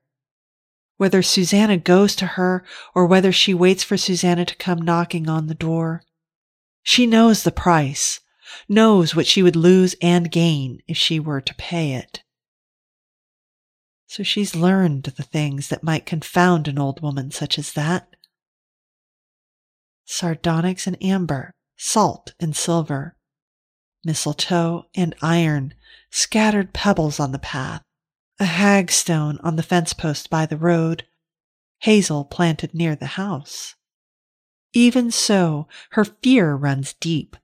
[1.04, 2.64] Whether Susanna goes to her
[2.96, 6.02] or whether she waits for Susanna to come knocking on the door,
[6.82, 8.22] she knows the price,
[8.70, 12.24] knows what she would lose and gain if she were to pay it.
[14.08, 18.08] So she's learned the things that might confound an old woman such as that.
[20.06, 23.18] Sardonyx and amber salt and silver,
[24.06, 25.74] mistletoe and iron,
[26.12, 27.84] scattered pebbles on the path,
[28.40, 31.06] a hagstone on the fence post by the road,
[31.80, 33.76] hazel planted near the house.
[34.74, 37.38] Even so, her fear runs deep.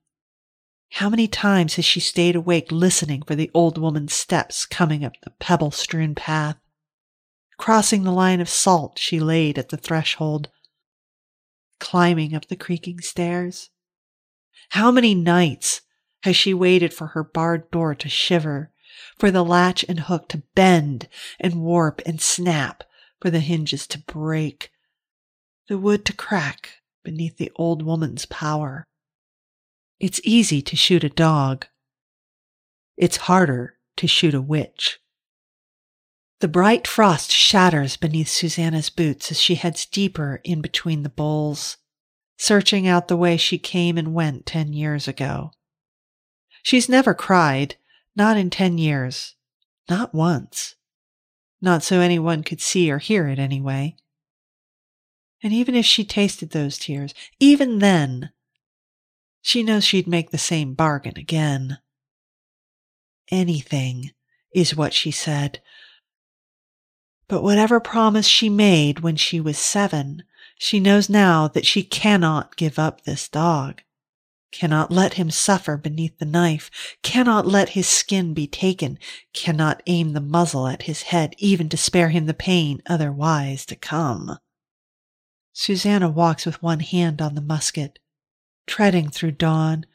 [0.94, 5.14] How many times has she stayed awake listening for the old woman's steps coming up
[5.22, 6.58] the pebble strewn path,
[7.58, 10.50] crossing the line of salt she laid at the threshold,
[11.80, 13.70] climbing up the creaking stairs?
[14.70, 15.82] How many nights
[16.24, 18.72] has she waited for her barred door to shiver,
[19.18, 21.08] for the latch and hook to bend
[21.40, 22.84] and warp and snap
[23.22, 24.72] for the hinges to break,
[25.68, 28.86] the wood to crack beneath the old woman's power.
[30.00, 31.66] It's easy to shoot a dog.
[32.98, 35.00] It's harder to shoot a witch.
[36.40, 41.76] The bright frost shatters beneath Susanna's boots as she heads deeper in between the boles,
[42.38, 45.52] searching out the way she came and went ten years ago.
[46.64, 47.76] She's never cried,
[48.20, 49.36] not in ten years,
[49.90, 50.76] not once.
[51.60, 53.96] Not so anyone could see or hear it anyway.
[55.42, 58.30] And even if she tasted those tears, even then,
[59.42, 61.80] she knows she'd make the same bargain again.
[63.32, 64.12] Anything
[64.54, 65.62] is what she said
[67.30, 70.24] but whatever promise she made when she was seven,
[70.58, 73.84] she knows now that she cannot give up this dog,
[74.52, 76.72] cannot let him suffer beneath the knife,
[77.04, 78.98] cannot let his skin be taken,
[79.34, 83.76] cannot aim the muzzle at his head even to spare him the pain otherwise to
[83.76, 84.38] come.
[85.54, 88.00] Susanna walks with one hand on the musket,
[88.66, 89.86] treading through dawn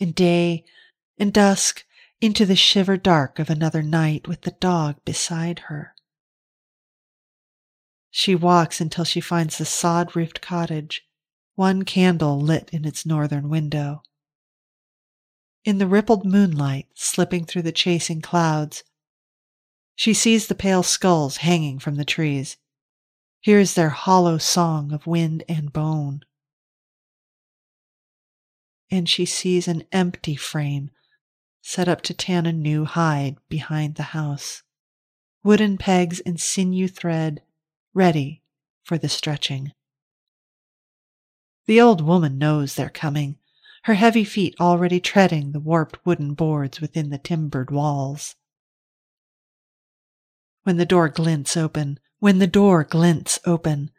[0.00, 0.64] and day
[1.18, 1.84] and dusk
[2.20, 5.94] into the shiver dark of another night with the dog beside her.
[8.10, 11.02] She walks until she finds the sod roofed cottage,
[11.54, 14.02] one candle lit in its northern window.
[15.64, 18.84] In the rippled moonlight slipping through the chasing clouds,
[19.94, 22.56] she sees the pale skulls hanging from the trees,
[23.40, 26.24] hears their hollow song of wind and bone.
[28.90, 30.90] And she sees an empty frame
[31.62, 34.62] set up to tan a new hide behind the house,
[35.42, 37.42] wooden pegs and sinew thread
[37.94, 38.42] ready
[38.82, 39.72] for the stretching.
[41.66, 43.38] The old woman knows they're coming,
[43.84, 48.36] her heavy feet already treading the warped wooden boards within the timbered walls.
[50.64, 53.90] When the door glints open, when the door glints open,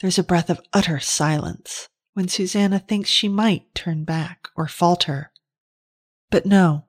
[0.00, 5.32] there's a breath of utter silence when Susanna thinks she might turn back or falter.
[6.30, 6.84] But no.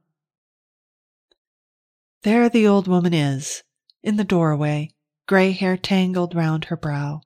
[2.24, 3.63] There the old woman is,
[4.03, 4.91] in the doorway,
[5.28, 7.22] gray hair tangled round her brow,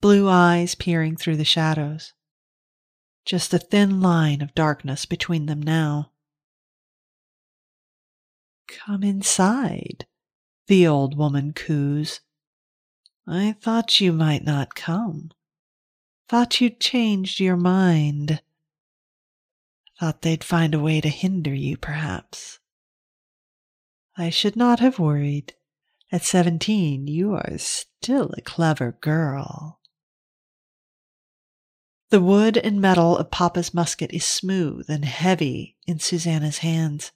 [0.00, 2.12] blue eyes peering through the shadows.
[3.24, 6.12] Just a thin line of darkness between them now.
[8.66, 10.06] Come inside,
[10.68, 12.20] the old woman coos.
[13.26, 15.32] I thought you might not come.
[16.28, 18.40] Thought you'd changed your mind.
[19.98, 22.58] Thought they'd find a way to hinder you, perhaps.
[24.16, 25.54] I should not have worried.
[26.12, 29.79] At 17, you are still a clever girl.
[32.10, 37.12] The wood and metal of Papa's musket is smooth and heavy in Susanna's hands.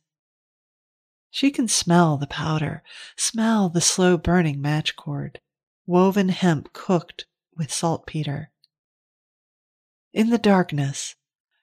[1.31, 2.83] She can smell the powder,
[3.17, 5.41] smell the slow burning match cord,
[5.87, 7.27] woven hemp cooked
[7.57, 8.51] with saltpeter.
[10.13, 11.17] In the darkness,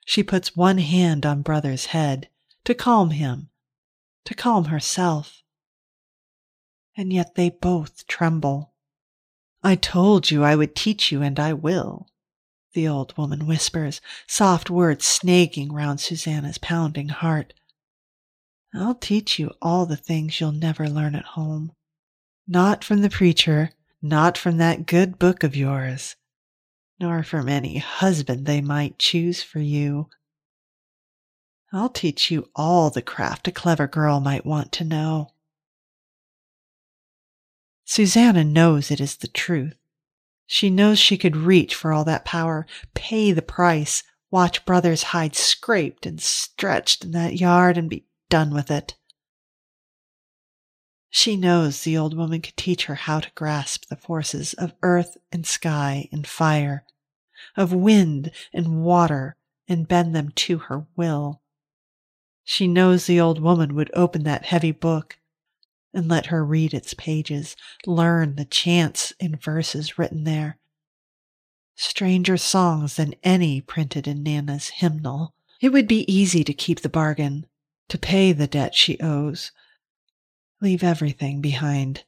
[0.06, 2.30] she puts one hand on brother's head
[2.66, 3.50] to calm him,
[4.26, 5.42] to calm herself
[7.02, 8.74] and yet they both tremble.
[9.64, 12.08] I told you I would teach you, and I will,
[12.74, 17.54] the old woman whispers, soft words snaking round Susanna's pounding heart.
[18.74, 21.74] I'll teach you all the things you'll never learn at home.
[22.48, 26.16] Not from the preacher, not from that good book of yours,
[27.00, 30.10] nor from any husband they might choose for you.
[31.74, 35.32] I'll teach you all the craft a clever girl might want to know.
[37.86, 39.81] Susanna knows it is the truth.
[40.54, 45.34] She knows she could reach for all that power, pay the price, watch brother's hide
[45.34, 48.98] scraped and stretched in that yard and be done with it.
[51.10, 55.16] She knows the old woman could teach her how to grasp the forces of earth
[55.32, 56.86] and sky and fire,
[57.56, 59.38] of wind and water,
[59.70, 61.42] and bend them to her will.
[62.44, 65.18] She knows the old woman would open that heavy book
[65.94, 70.58] and let her read its pages, learn the chants in verses written there.
[71.76, 75.34] Stranger songs than any printed in Nana's hymnal.
[75.60, 77.46] It would be easy to keep the bargain,
[77.90, 79.52] to pay the debt she owes,
[80.62, 82.04] leave everything behind.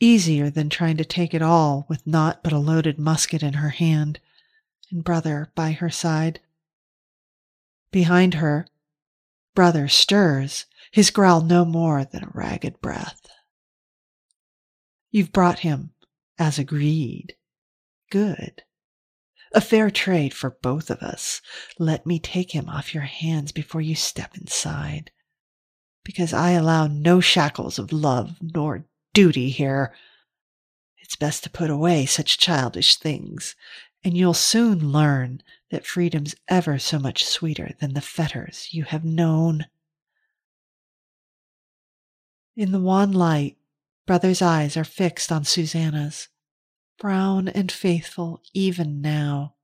[0.00, 3.70] Easier than trying to take it all with naught but a loaded musket in her
[3.70, 4.20] hand
[4.90, 6.40] and brother by her side.
[7.90, 8.66] Behind her,
[9.54, 13.26] brother stirs his growl no more than a ragged breath.
[15.10, 15.90] You've brought him
[16.38, 17.34] as agreed.
[18.12, 18.62] Good.
[19.52, 21.40] A fair trade for both of us.
[21.80, 25.10] Let me take him off your hands before you step inside,
[26.04, 29.92] because I allow no shackles of love nor duty here.
[30.98, 33.56] It's best to put away such childish things,
[34.04, 35.42] and you'll soon learn
[35.72, 39.66] that freedom's ever so much sweeter than the fetters you have known.
[42.56, 43.56] In the wan light,
[44.06, 46.28] Brother's eyes are fixed on Susanna's,
[46.98, 49.54] brown and faithful even now.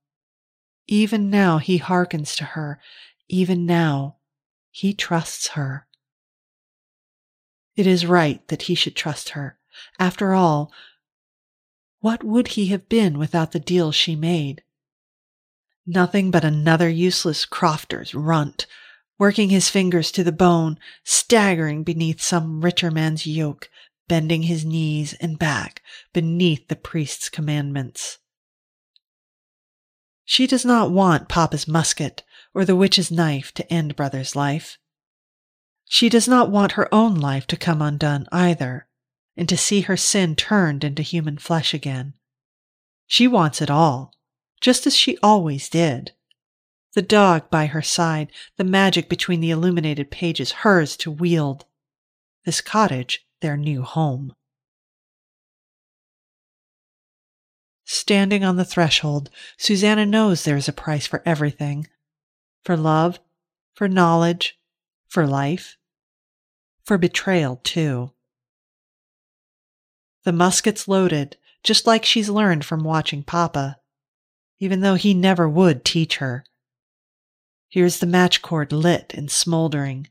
[0.89, 2.81] Even now he hearkens to her,
[3.29, 4.17] even now
[4.71, 5.87] he trusts her.
[7.77, 9.59] It is right that he should trust her.
[9.99, 10.73] After all,
[12.01, 14.65] what would he have been without the deal she made?
[15.87, 18.67] Nothing but another useless crofter's runt,
[19.21, 23.69] working his fingers to the bone, staggering beneath some richer man's yoke,
[24.09, 25.83] bending his knees and back
[26.15, 28.17] beneath the priest's commandments.
[30.25, 32.23] She does not want Papa's musket
[32.55, 34.79] or the witch's knife to end Brother's life.
[35.85, 38.87] She does not want her own life to come undone either
[39.37, 42.15] and to see her sin turned into human flesh again.
[43.07, 44.15] She wants it all,
[44.63, 46.13] just as she always did.
[46.95, 51.65] The dog by her side, the magic between the illuminated pages, hers to wield.
[52.45, 54.35] This cottage, their new home.
[57.85, 61.87] Standing on the threshold, Susanna knows there is a price for everything
[62.65, 63.19] for love,
[63.75, 64.59] for knowledge,
[65.09, 65.77] for life,
[66.85, 68.13] for betrayal, too.
[70.25, 73.79] The musket's loaded, just like she's learned from watching Papa,
[74.59, 76.45] even though he never would teach her.
[77.71, 80.09] Here's the match cord lit and smoldering,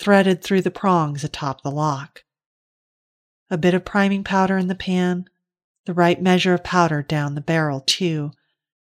[0.00, 2.24] threaded through the prongs atop the lock.
[3.50, 5.26] A bit of priming powder in the pan,
[5.86, 8.32] the right measure of powder down the barrel, too,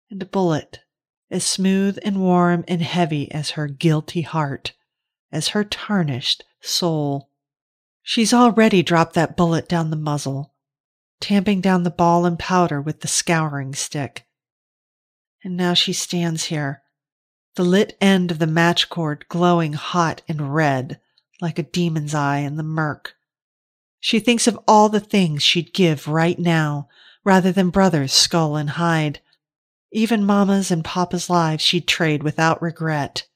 [0.10, 0.80] and a bullet
[1.32, 4.74] as smooth and warm and heavy as her guilty heart,
[5.32, 7.30] as her tarnished soul.
[8.02, 10.54] She's already dropped that bullet down the muzzle,
[11.20, 14.26] tamping down the ball and powder with the scouring stick.
[15.44, 16.82] And now she stands here,
[17.60, 20.98] the lit end of the match cord glowing hot and red
[21.42, 23.18] like a demon's eye in the murk.
[24.00, 26.88] She thinks of all the things she'd give right now
[27.26, 29.20] rather than brother's skull and hide.
[29.92, 33.28] Even Mama's and Papa's lives she'd trade without regret.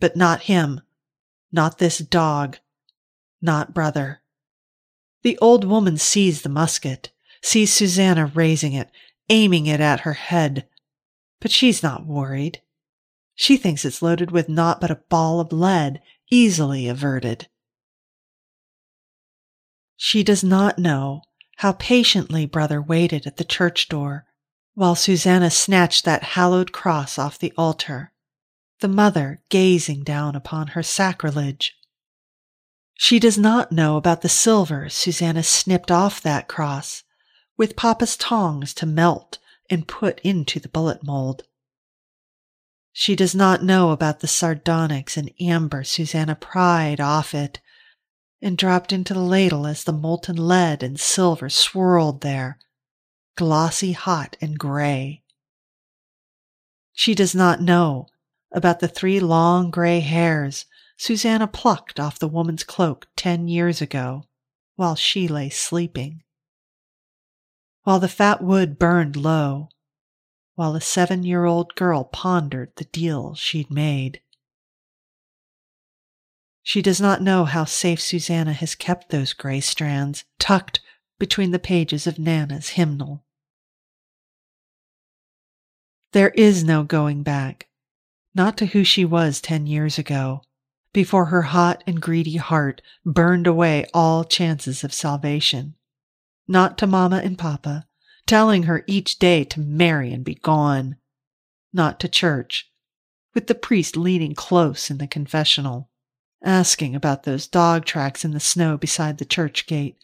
[0.00, 0.82] But not him,
[1.50, 2.58] not this dog,
[3.40, 4.20] not brother.
[5.22, 7.08] The old woman sees the musket,
[7.40, 8.90] sees Susanna raising it,
[9.30, 10.66] aiming it at her head.
[11.40, 12.60] But she's not worried.
[13.40, 17.48] She thinks it's loaded with naught but a ball of lead, easily averted.
[19.96, 21.22] She does not know
[21.56, 24.26] how patiently brother waited at the church door
[24.74, 28.12] while Susanna snatched that hallowed cross off the altar,
[28.80, 31.74] the mother gazing down upon her sacrilege.
[32.92, 37.04] She does not know about the silver Susanna snipped off that cross
[37.56, 39.38] with Papa's tongs to melt
[39.70, 41.44] and put into the bullet mold.
[42.92, 47.60] She does not know about the sardonyx and amber Susanna pried off it
[48.42, 52.58] and dropped into the ladle as the molten lead and silver swirled there,
[53.36, 55.22] glossy hot and gray.
[56.92, 58.08] She does not know
[58.52, 60.66] about the three long gray hairs
[60.96, 64.24] Susanna plucked off the woman's cloak ten years ago
[64.76, 66.22] while she lay sleeping.
[67.84, 69.70] While the fat wood burned low,
[70.60, 74.20] while a seven year old girl pondered the deal she'd made.
[76.62, 80.80] She does not know how safe Susanna has kept those gray strands tucked
[81.18, 83.24] between the pages of Nana's hymnal.
[86.12, 87.68] There is no going back,
[88.34, 90.42] not to who she was ten years ago,
[90.92, 95.76] before her hot and greedy heart burned away all chances of salvation.
[96.46, 97.86] Not to Mamma and Papa,
[98.30, 100.94] telling her each day to marry and be gone.
[101.72, 102.70] Not to church,
[103.34, 105.90] with the priest leaning close in the confessional
[106.40, 109.96] asking about those dog tracks in the snow beside the church gate,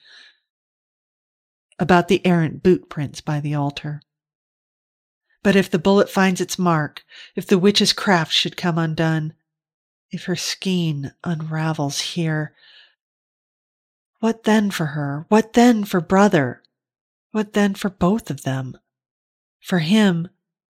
[1.79, 4.03] about the errant boot prints by the altar.
[5.45, 7.05] But if the bullet finds its mark,
[7.37, 9.35] if the witch's craft should come undone,
[10.11, 12.57] if her skein unravels here,
[14.18, 15.27] what then for her?
[15.29, 16.64] What then for brother?
[17.37, 18.78] What then for both of them?
[19.61, 20.30] For him,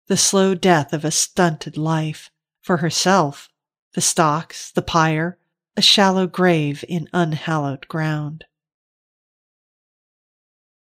[0.07, 2.31] the slow death of a stunted life.
[2.61, 3.49] For herself,
[3.93, 5.37] the stocks, the pyre,
[5.75, 8.45] a shallow grave in unhallowed ground.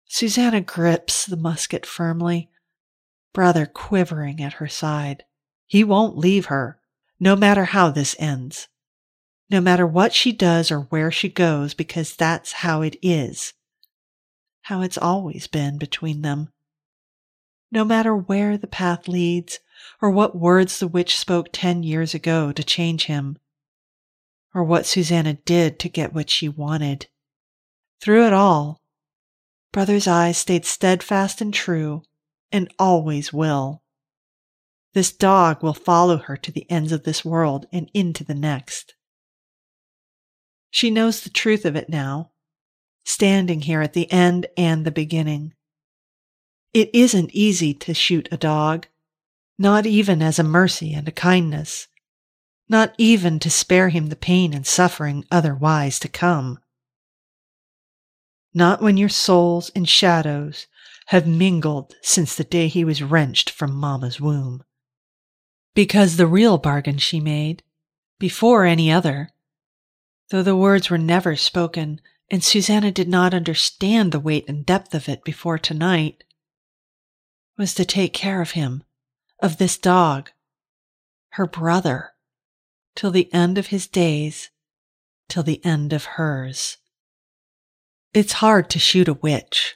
[0.04, 2.50] Susanna grips the musket firmly,
[3.32, 5.24] brother quivering at her side.
[5.66, 6.82] He won't leave her,
[7.22, 8.68] no matter how this ends,
[9.50, 13.54] no matter what she does or where she goes, because that's how it is.
[14.64, 16.52] How it's always been between them.
[17.72, 19.60] No matter where the path leads,
[20.02, 23.38] or what words the witch spoke ten years ago to change him,
[24.54, 27.08] or what Susanna did to get what she wanted.
[28.00, 28.82] Through it all,
[29.72, 32.04] Brother's eyes stayed steadfast and true,
[32.52, 33.82] and always will.
[34.94, 38.94] This dog will follow her to the ends of this world and into the next.
[40.70, 42.30] She knows the truth of it now,
[43.04, 45.54] standing here at the end and the beginning.
[46.74, 48.88] It isn't easy to shoot a dog,
[49.60, 51.88] not even as a mercy and a kindness,
[52.68, 56.60] not even to spare him the pain and suffering otherwise to come.
[58.54, 60.68] Not when your souls and shadows
[61.08, 64.64] have mingled since the day he was wrenched from Mamma's womb.
[65.76, 67.64] Because the real bargain she made,
[68.20, 69.30] before any other,
[70.30, 72.00] though the words were never spoken
[72.30, 76.24] and Susanna did not understand the weight and depth of it before tonight,
[77.58, 78.84] was to take care of him,
[79.40, 80.32] of this dog,
[81.32, 82.12] her brother,
[82.96, 84.50] till the end of his days,
[85.28, 86.78] till the end of hers.
[88.14, 89.76] It's hard to shoot a witch.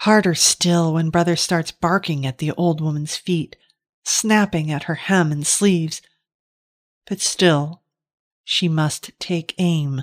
[0.00, 3.56] Harder still when brother starts barking at the old woman's feet,
[4.04, 6.02] snapping at her hem and sleeves.
[7.06, 7.82] But still,
[8.44, 10.02] she must take aim.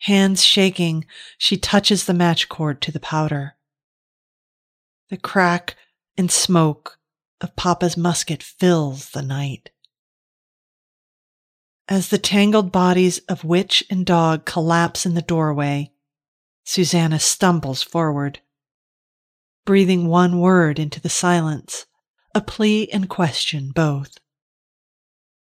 [0.00, 3.56] Hands shaking, she touches the match cord to the powder.
[5.10, 5.76] The crack
[6.16, 6.98] and smoke
[7.40, 9.70] of Papa's musket fills the night.
[11.88, 15.92] As the tangled bodies of witch and dog collapse in the doorway,
[16.64, 18.40] Susanna stumbles forward,
[19.64, 21.86] breathing one word into the silence,
[22.34, 24.18] a plea and question both.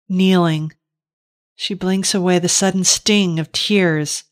[0.09, 0.75] Kneeling,
[1.55, 4.25] she blinks away the sudden sting of tears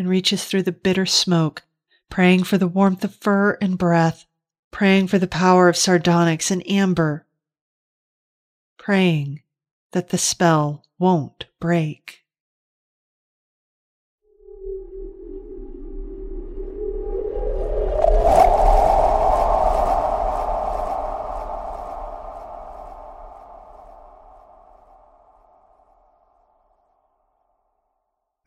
[0.00, 1.62] and reaches through the bitter smoke,
[2.08, 4.24] praying for the warmth of fur and breath,
[4.70, 7.26] praying for the power of sardonyx and amber,
[8.78, 9.42] praying
[9.92, 12.19] that the spell won't break.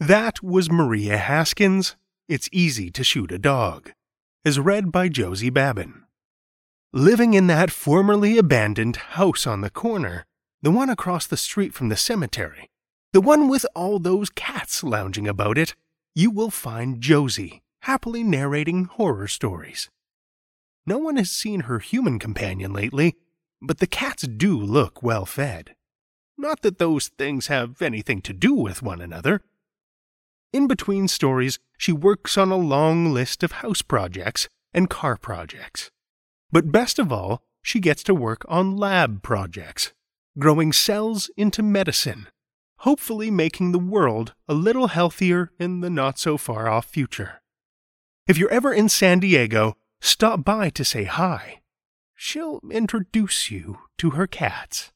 [0.07, 1.95] That was Maria Haskins'
[2.27, 3.93] It's Easy to Shoot a Dog,
[4.43, 6.03] as read by Josie Babin.
[6.91, 10.25] Living in that formerly abandoned house on the corner,
[10.61, 12.69] the one across the street from the cemetery,
[13.13, 15.73] the one with all those cats lounging about it,
[16.13, 19.89] you will find Josie happily narrating horror stories.
[20.85, 23.15] No one has seen her human companion lately,
[23.61, 25.75] but the cats do look well fed.
[26.37, 29.39] Not that those things have anything to do with one another.
[30.53, 35.91] In between stories, she works on a long list of house projects and car projects.
[36.51, 39.91] But best of all, she gets to work on lab projects
[40.37, 42.27] growing cells into medicine,
[42.79, 47.41] hopefully making the world a little healthier in the not so far off future.
[48.27, 51.61] If you're ever in San Diego, stop by to say hi.
[52.15, 54.91] She'll introduce you to her cats.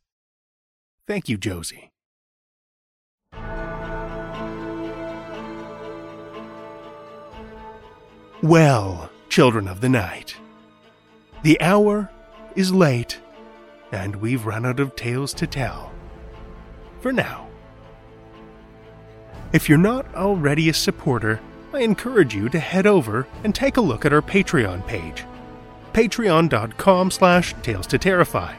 [1.05, 1.91] Thank you, Josie.
[8.43, 10.37] Well, children of the night,
[11.43, 12.09] the hour
[12.55, 13.19] is late
[13.91, 15.91] and we've run out of tales to tell.
[17.01, 17.47] For now.
[19.53, 21.39] If you're not already a supporter,
[21.73, 25.23] I encourage you to head over and take a look at our Patreon page.
[25.93, 28.55] Patreon.com slash Tales to Terrify.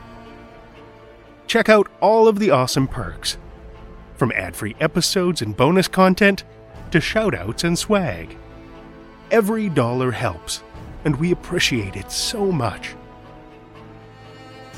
[1.46, 3.38] Check out all of the awesome perks.
[4.16, 6.44] From ad-free episodes and bonus content
[6.90, 8.36] to shoutouts and swag.
[9.30, 10.62] Every dollar helps,
[11.04, 12.94] and we appreciate it so much.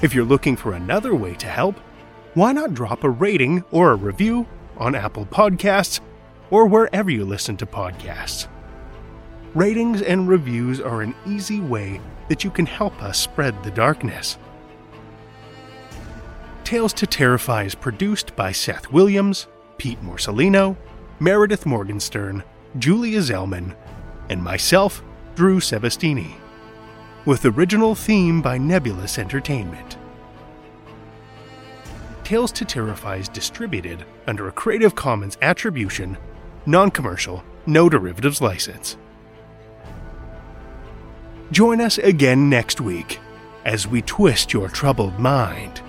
[0.03, 1.76] If you're looking for another way to help,
[2.34, 4.46] why not drop a rating or a review
[4.76, 6.01] on Apple Podcasts
[6.51, 8.48] or wherever you listen to podcasts?
[9.55, 14.36] Ratings and reviews are an easy way that you can help us spread the darkness.
[16.64, 20.76] Tales to Terrify is produced by Seth Williams, Pete Morcellino,
[21.18, 22.42] Meredith Morgenstern,
[22.78, 23.74] Julia Zellman,
[24.31, 25.03] and myself,
[25.35, 26.41] Drew Sebastini
[27.26, 29.99] with original theme by Nebulus Entertainment.
[32.24, 36.16] Tales to Terrify is distributed under a Creative Commons Attribution,
[36.64, 38.97] Non Commercial, No Derivatives license.
[41.53, 43.18] Join us again next week
[43.64, 45.83] as we twist your troubled mind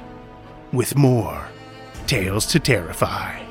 [0.73, 1.47] with more
[2.07, 3.50] Tales to Terrify.